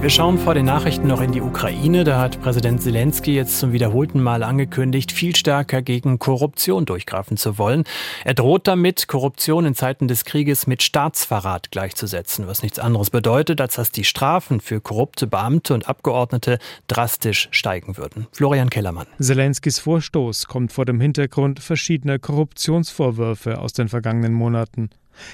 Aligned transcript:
Wir 0.00 0.08
schauen 0.08 0.38
vor 0.38 0.54
den 0.54 0.64
Nachrichten 0.64 1.08
noch 1.08 1.20
in 1.20 1.30
die 1.30 1.42
Ukraine. 1.42 2.04
Da 2.04 2.18
hat 2.18 2.40
Präsident 2.40 2.80
Zelensky 2.80 3.34
jetzt 3.34 3.58
zum 3.58 3.72
wiederholten 3.74 4.22
Mal 4.22 4.42
angekündigt, 4.42 5.12
viel 5.12 5.36
stärker 5.36 5.82
gegen 5.82 6.18
Korruption 6.18 6.86
durchgreifen 6.86 7.36
zu 7.36 7.58
wollen. 7.58 7.84
Er 8.24 8.32
droht 8.32 8.66
damit, 8.66 9.08
Korruption 9.08 9.66
in 9.66 9.74
Zeiten 9.74 10.08
des 10.08 10.24
Krieges 10.24 10.66
mit 10.66 10.82
Staatsverrat 10.82 11.70
gleichzusetzen, 11.70 12.46
was 12.46 12.62
nichts 12.62 12.78
anderes 12.78 13.10
bedeutet, 13.10 13.60
als 13.60 13.74
dass 13.74 13.92
die 13.92 14.04
Strafen 14.04 14.60
für 14.60 14.80
korrupte 14.80 15.26
Beamte 15.26 15.74
und 15.74 15.86
Abgeordnete 15.86 16.60
drastisch 16.88 17.48
steigen 17.50 17.98
würden. 17.98 18.26
Florian 18.32 18.70
Kellermann. 18.70 19.06
Zelenskys 19.18 19.80
Vorstoß 19.80 20.46
kommt 20.46 20.72
vor 20.72 20.86
dem 20.86 20.98
Hintergrund 20.98 21.60
verschiedener 21.60 22.18
Korruptionsvorwürfe 22.18 23.58
aus 23.58 23.74
den 23.74 23.90
vergangenen 23.90 24.32
Monaten. 24.32 24.88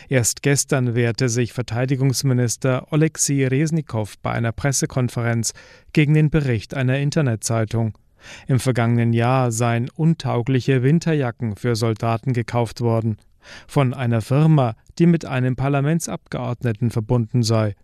Erst 0.09 0.43
gestern 0.43 0.95
wehrte 0.95 1.29
sich 1.29 1.53
Verteidigungsminister 1.53 2.93
Oleksiy 2.93 3.45
Resnikow 3.45 4.17
bei 4.23 4.33
einer 4.33 4.53
Pressekonferenz 4.53 5.53
gegen 5.93 6.15
den 6.15 6.31
Bericht 6.31 6.75
einer 6.75 6.99
Internetzeitung. 6.99 7.97
Im 8.47 8.59
vergangenen 8.59 9.13
Jahr 9.13 9.53
seien 9.53 9.89
untaugliche 9.91 10.83
Winterjacken 10.83 11.57
für 11.57 11.77
Soldaten 11.77 12.33
gekauft 12.33 12.81
worden. 12.81 13.19
Von 13.69 13.95
einer 13.95 14.23
Firma, 14.23 14.75
die 14.99 15.07
mit 15.07 15.25
einem 15.25 15.57
Parlamentsabgeordneten 15.57 16.91
verbunden 16.91 17.43
sei. 17.43 17.77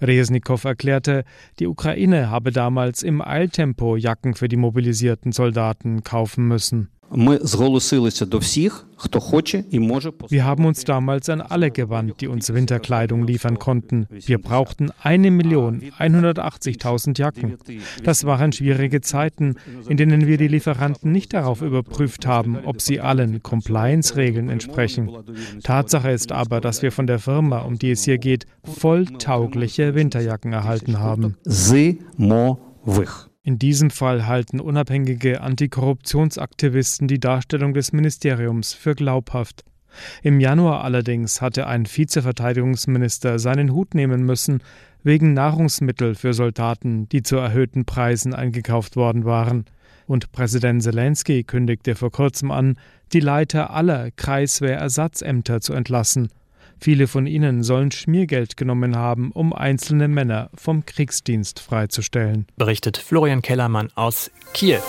Resnikow 0.00 0.62
erklärte, 0.64 1.24
die 1.58 1.66
Ukraine 1.66 2.30
habe 2.30 2.50
damals 2.50 3.02
im 3.02 3.20
Eiltempo 3.20 3.96
Jacken 3.96 4.34
für 4.34 4.48
die 4.48 4.56
mobilisierten 4.56 5.32
Soldaten 5.32 6.02
kaufen 6.02 6.46
müssen. 6.46 6.90
Wir 10.28 10.44
haben 10.44 10.64
uns 10.64 10.84
damals 10.84 11.28
an 11.28 11.40
alle 11.40 11.70
gewandt, 11.70 12.20
die 12.20 12.28
uns 12.28 12.52
Winterkleidung 12.52 13.26
liefern 13.26 13.58
konnten. 13.58 14.06
Wir 14.10 14.38
brauchten 14.38 14.90
eine 15.02 15.30
Million 15.30 15.80
180.000 15.98 17.18
Jacken. 17.18 17.56
Das 18.02 18.24
waren 18.24 18.52
schwierige 18.52 19.00
Zeiten, 19.00 19.54
in 19.88 19.96
denen 19.96 20.26
wir 20.26 20.36
die 20.36 20.48
Lieferanten 20.48 21.12
nicht 21.12 21.32
darauf 21.32 21.62
überprüft 21.62 22.26
haben, 22.26 22.58
ob 22.64 22.80
sie 22.82 23.00
allen 23.00 23.42
Compliance-Regeln 23.42 24.48
entsprechen. 24.50 25.10
Tatsache 25.62 26.10
ist 26.10 26.32
aber, 26.32 26.60
dass 26.60 26.82
wir 26.82 26.92
von 26.92 27.06
der 27.06 27.18
Firma, 27.18 27.60
um 27.60 27.78
die 27.78 27.92
es 27.92 28.04
hier 28.04 28.18
geht, 28.18 28.46
volltaugliche 28.64 29.94
Winterjacken 29.94 30.52
erhalten 30.52 30.98
haben. 30.98 31.36
In 33.48 33.58
diesem 33.58 33.88
Fall 33.88 34.26
halten 34.26 34.60
unabhängige 34.60 35.40
Antikorruptionsaktivisten 35.40 37.08
die 37.08 37.18
Darstellung 37.18 37.72
des 37.72 37.92
Ministeriums 37.92 38.74
für 38.74 38.94
glaubhaft. 38.94 39.64
Im 40.22 40.38
Januar 40.38 40.84
allerdings 40.84 41.40
hatte 41.40 41.66
ein 41.66 41.86
Vizeverteidigungsminister 41.86 43.38
seinen 43.38 43.72
Hut 43.72 43.94
nehmen 43.94 44.22
müssen 44.22 44.62
wegen 45.02 45.32
Nahrungsmittel 45.32 46.14
für 46.14 46.34
Soldaten, 46.34 47.08
die 47.08 47.22
zu 47.22 47.36
erhöhten 47.36 47.86
Preisen 47.86 48.34
eingekauft 48.34 48.96
worden 48.96 49.24
waren. 49.24 49.64
Und 50.06 50.30
Präsident 50.30 50.82
Zelensky 50.82 51.42
kündigte 51.42 51.94
vor 51.94 52.10
kurzem 52.10 52.50
an, 52.50 52.76
die 53.14 53.20
Leiter 53.20 53.70
aller 53.70 54.10
Kreiswehrersatzämter 54.10 55.62
zu 55.62 55.72
entlassen. 55.72 56.28
Viele 56.80 57.06
von 57.06 57.26
ihnen 57.26 57.62
sollen 57.62 57.90
Schmiergeld 57.90 58.56
genommen 58.56 58.96
haben, 58.96 59.32
um 59.32 59.52
einzelne 59.52 60.08
Männer 60.08 60.50
vom 60.54 60.84
Kriegsdienst 60.86 61.60
freizustellen. 61.60 62.46
Berichtet 62.56 62.96
Florian 62.96 63.42
Kellermann 63.42 63.90
aus 63.94 64.30
Kiew. 64.54 64.80